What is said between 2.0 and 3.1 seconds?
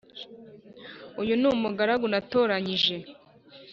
natoranyije